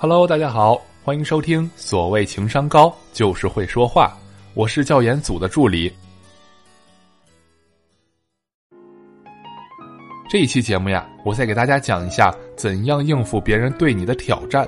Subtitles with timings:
[0.00, 1.68] Hello，大家好，欢迎收听。
[1.74, 4.16] 所谓情商高，就是会说话。
[4.54, 5.92] 我是教研组的助理。
[10.30, 14.64] 这一期节目呀，我再给大家讲一下怎样应付别人对你的挑战。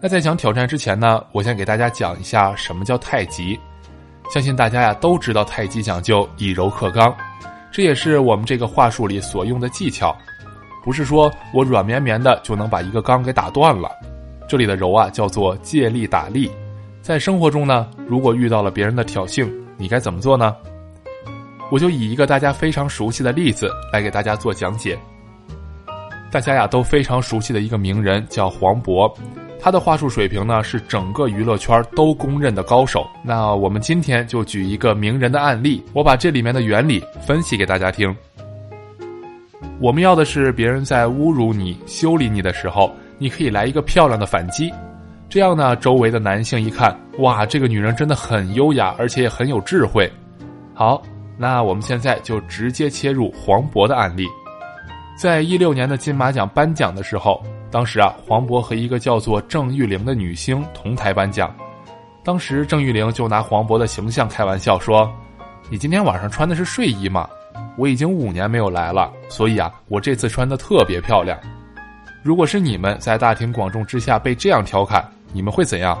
[0.00, 3.58] 那在讲挑战之前呢，我先给大家讲一下什么叫太极。
[4.32, 7.12] 相信大家呀都知道太极讲究以柔克刚，
[7.72, 10.16] 这也是我们这个话术里所用的技巧。
[10.84, 13.90] 不是说我软绵绵的就能把一个刚给打断了，
[14.50, 16.50] 这里的柔啊叫做借力打力。
[17.00, 20.56] 在生活中呢，如果遇到了别人的挑衅，你该怎么做呢？
[21.70, 24.98] 我就以一个大家非常熟悉的例子来给大家做讲解。
[26.32, 29.08] 大家呀都非常熟悉的一个名人叫黄渤，
[29.60, 33.06] 他的话术水平呢是整个娱乐圈都公认的高手。
[33.22, 38.12] 那我们今天就举一个名人的案例，我把这里面的原理分析给大家听。
[39.80, 44.72] 我们要的是别人在侮辱你、修理你的时候，你可以来一个漂亮的反击。
[45.28, 50.10] 这样呢，周围的男性一看，哇，这个女人真的很优雅，而且也很有智慧。
[50.74, 51.00] 好，
[51.38, 54.26] 那我们现在就直接切入黄渤的案例。
[55.16, 57.40] 在一六年的金马奖颁奖的时候，
[57.70, 61.54] 当时啊，黄渤和一个叫做郑玉玲的女星同台颁奖。
[62.24, 65.08] 当时郑玉玲就拿黄渤的形象开玩笑说
[65.70, 67.28] ：“你今天晚上穿的是睡衣吗？”
[67.78, 71.38] 我已经五年没有来了，所以啊，我这次穿的特别漂亮。
[72.22, 75.98] 如果是你们在大庭广众之下被这样调侃，你们会怎样？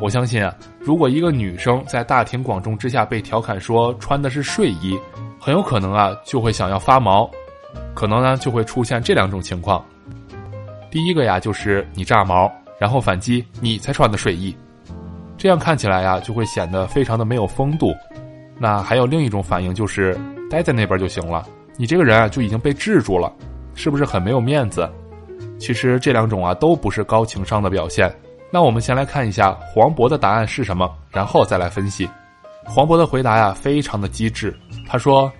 [0.00, 4.98] 我相信啊，如果一个女生在大庭广众之下被调侃说穿的是睡衣，
[5.40, 7.30] 很有可能啊就会想要发毛，
[7.94, 9.82] 可能呢就会出现这两种情况。
[10.90, 14.54] 第一个呀，就是你炸毛，然后反击你才穿的睡衣，
[15.38, 17.94] 这样看起来呀就会显得非常的没有风度。
[18.58, 20.18] 那还有另一种反应就是。
[20.48, 21.44] 待在那边就行了，
[21.76, 23.32] 你这个人啊就已经被制住了，
[23.74, 24.88] 是不是很没有面子？
[25.58, 28.14] 其实这两种啊都不是高情商的表现。
[28.50, 32.08] 那我们先来看一下黄渤的答案是什么，然后再来分析。
[32.64, 35.30] 黄渤的回答呀非常的机智，他说：“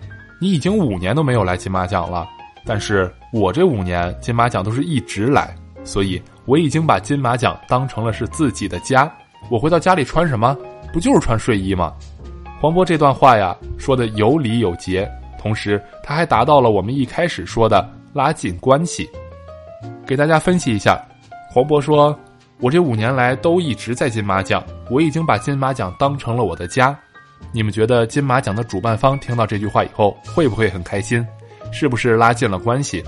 [0.40, 2.26] 你已经五年都没有来金马奖了，
[2.64, 5.54] 但是我这五年金马奖都是一直来，
[5.84, 9.10] 所以我已经把金马奖当成了是自己的家。
[9.50, 10.56] 我回到家里穿什么？
[10.92, 11.92] 不就是穿睡衣吗？”
[12.60, 15.08] 黄渤这段话呀，说的有理有节，
[15.38, 19.08] 同时他还达到了我们一开始说的拉近关系。
[20.06, 21.04] 给大家分析一下，
[21.50, 22.16] 黄渤说
[22.60, 26.96] ：“我这五年来都一直在金马奖，我已经把金马奖当成了我的家。”
[27.52, 31.26] 你们觉得金马奖的主办方听到这句话以后会不会很开心？
[31.72, 33.02] 是不是拉近了关系？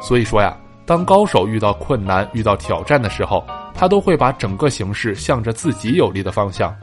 [0.00, 0.54] 所以说呀，
[0.84, 3.42] 当高手遇到困难、遇到挑战的时候，
[3.74, 6.74] 他都会把整个形势向着自己有利的方向。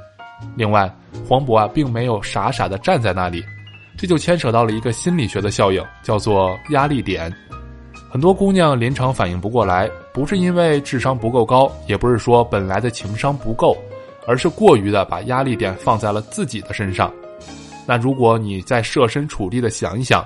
[0.56, 0.92] 另外，
[1.28, 3.44] 黄渤啊，并没有傻傻的站在那里，
[3.98, 7.32] 这就牵扯到了一个心理学的效应，叫做压力点。
[8.16, 13.76] 很多姑娘临场反应不过来，不是因为智商不够高，也不是说本来的情商不够，
[14.26, 17.12] 而是过于的把压力点放在了自己的身上。
[17.86, 20.26] 那如果你再设身处地的想一想，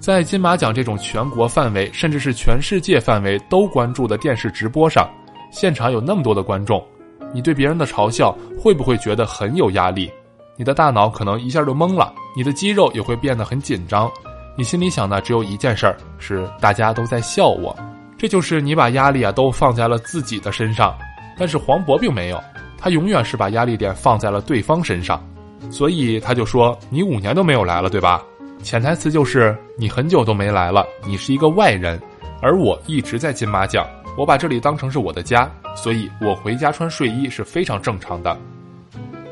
[0.00, 5.08] 在金马奖这种全国范围，甚至是全世界范围都关注的电视直播上，
[5.52, 6.84] 现场有那么多的观众。
[7.32, 10.10] 你对别人的嘲笑会不会觉得很有压力？
[10.56, 14.10] 你的大脑可能一下就懵了，你的肌肉也会变得很紧张。
[14.56, 17.74] 你心里想的只有一件事儿，是大家都在笑我。
[18.18, 20.94] 这就是你把压力啊都放在了自己的身上。
[21.38, 22.42] 但是黄渤并没有，
[22.76, 25.22] 他永远是把压力点放在了对方身上。
[25.70, 28.22] 所以他就说：“你五年都没有来了，对吧？”
[28.62, 31.98] 潜台词就是你很久都没来了，你是一个外人，
[32.42, 33.86] 而我一直在金马奖。
[34.18, 38.36] 我把这里当成是我的家，所以我回家穿睡衣是非常正常的。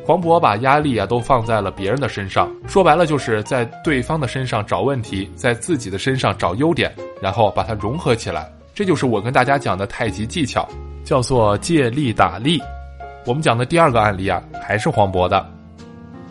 [0.09, 8.51] 黄渤把压力啊都放在了别人的身上，说白了就是在对方的身上找问题，在自己的身上找优点，然后把它融合起来。
[8.73, 10.67] 这就是我跟大家讲的太极技巧，
[11.05, 12.59] 叫做借力打力。
[13.27, 15.47] 我们讲的第二个案例啊，还是黄渤的，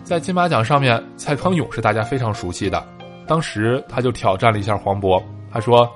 [0.04, 2.84] 在金马奖上面，蔡康永是大家非常熟悉的，
[3.28, 5.22] 当时他就挑战了一下黄渤，
[5.54, 5.88] 他说。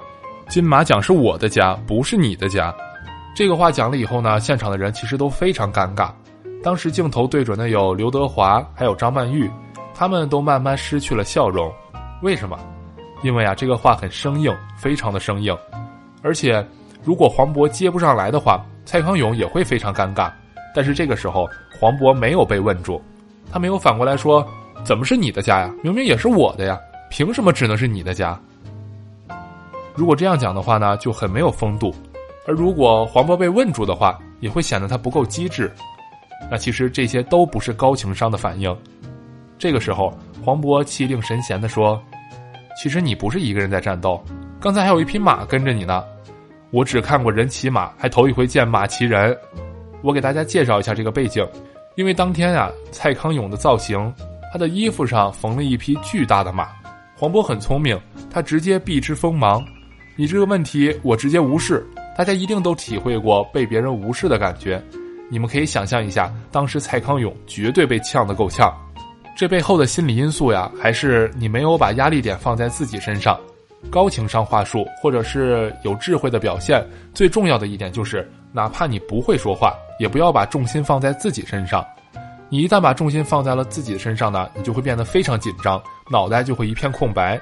[0.47, 2.71] 金马奖是我的家，不是你的家。
[3.35, 6.11] 这个话讲了以后呢，现场的人其实都非常尴尬。
[6.63, 9.49] 当时镜头对准的有刘德华，还有张曼玉，
[9.95, 11.71] 他们都慢慢失去了笑容。
[12.21, 12.57] 为什么？
[13.23, 15.57] 因为啊，这个话很生硬，非常的生硬。
[16.21, 16.63] 而且，
[17.03, 20.31] 如果黄渤接不上来的话，蔡康永也会非常尴尬。
[20.75, 21.49] 但是这个时候，
[21.79, 23.01] 黄渤没有被问住，
[23.51, 24.47] 他没有反过来说
[24.85, 25.73] ：“怎么是你的家呀？
[25.83, 26.79] 明明也是我的呀，
[27.09, 28.39] 凭什么只能是你的家？”
[29.95, 31.91] 如果这样讲的话呢，就很没有风度；
[32.47, 35.71] 而如果黄渤被问住的话，也会显得他不够机智。
[36.49, 38.75] 那其实这些都不是高情商的反应。
[39.57, 42.01] 这个时候，黄渤气定神闲地说
[42.81, 44.21] ：“其实你不是一个人在战斗，
[44.59, 46.03] 刚才还有一匹马跟着你呢。
[46.71, 49.37] 我只看过人骑马，还头一回见马骑人。
[50.01, 51.47] 我给大家介绍一下这个背景，
[51.95, 54.11] 因为当天啊，蔡康永的造型，
[54.51, 56.69] 他的衣服上缝了一匹巨大的马。
[57.15, 57.99] 黄渤很聪明，
[58.31, 59.63] 他直接避之锋芒。
[60.15, 61.85] 你这个问题我直接无视，
[62.17, 64.81] 大家一定都体会过被别人无视的感觉。
[65.31, 68.71] 你们可以想象一下，当时蔡康永绝对被呛得够呛。
[69.33, 73.39] 这背后的心理因素呀，还是你没有把压力点放在自己身上。
[73.89, 81.83] 高情商话术或者是有智慧的表现，最重要的一点就是，哪怕你不会说话，也不要把重心放在自己身上。
[82.49, 85.81] 你一旦把重心放在了自己身上呢，你就会变得非常紧张，
[86.11, 87.39] 脑袋就会一片空白。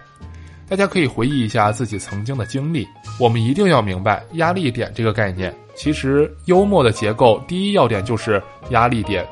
[0.70, 2.88] 大家可以回忆一下自己曾经的经历。
[3.20, 5.52] 我们一定要明白压力点这个概念。
[5.80, 9.26] 其实幽默的结构第一要点就是压力点，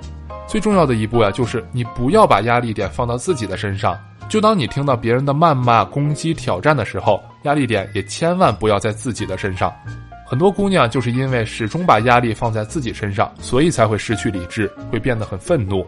[0.47, 3.99] 最重要的一步呀，就是你不要把压力点放到自己的身上。
[4.29, 9.69] 就当你听到别人的谩骂、攻击、挑战的时候，压力点也千万不要在自己的身上。
[10.25, 15.85] 很多姑娘就是因为始终把压力放在自己身上，所以才会失去理智，会变得很愤怒。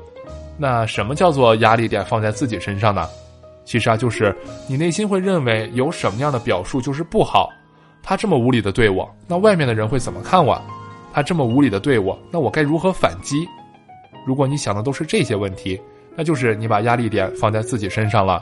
[0.58, 3.08] 那什么叫做压力点放在自己身上呢？
[3.64, 4.36] 其实啊，就是
[4.68, 7.50] 你内心会认为有什么样的表述就是不好。
[8.10, 10.60] 他这么无理的对我，那外面的人会怎么看我？
[11.14, 13.48] 他这么无理的对我，那我该如何反击？
[14.26, 15.80] 如果你想的都是这些问题，
[16.16, 18.42] 那就是你把压力点放在自己身上了。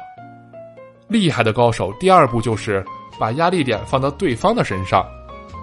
[1.10, 2.82] 厉害的高手，第二步就是
[3.20, 5.06] 把压力点放到对方的身上。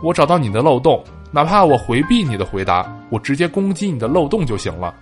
[0.03, 4.95] 我找到你的漏洞，哪怕我回避你的回答，我直接攻击你的漏洞就行了。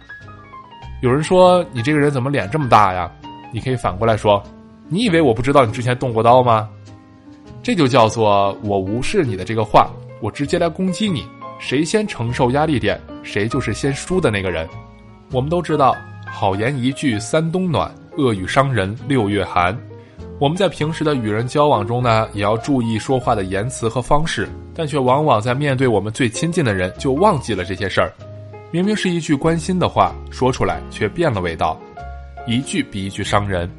[1.02, 3.10] 有人说你这个人怎么脸这么大呀？
[3.52, 4.40] 你可以反过来说，
[4.88, 6.68] 你以为我不知道你之前动过刀吗？
[7.62, 9.88] 这就叫做我无视你的这个话，
[10.20, 11.24] 我直接来攻击你。
[11.60, 14.68] 谁先承受压力点，谁就是先输的那个人。
[15.30, 17.88] 我们都知道，好言一句三冬暖，
[18.18, 19.78] 恶语伤人六月寒。
[20.40, 28.12] 我们在平时的与人交往中呢，也要注意说话的言辞和方式，但却往往在面对我们最亲近的人，就忘记了这些事儿。
[28.72, 31.80] 明明是一句关心的话，说出来却变了味道。
[32.44, 33.70] 一句比一句伤人，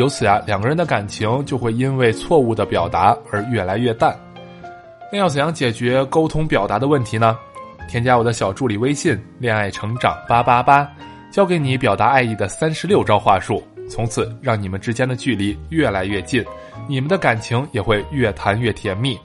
[0.00, 4.18] 由此啊，两个人的感情就会因为错误的表达而越来越淡。
[5.12, 7.36] 那要怎样解决沟通表达的问题呢？
[7.86, 10.90] 添加我的小助理微信“恋爱成长八八八”，
[11.30, 16.42] 教给你表达爱意的三十六招话术，从此让你们之间的距离越来越近，
[16.88, 19.18] 你们的感情也会越谈越甜蜜。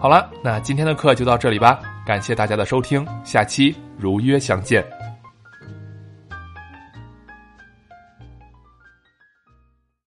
[0.00, 4.84] 好了，那今天的课就到这里吧，感谢大家的收听，下期如约相见。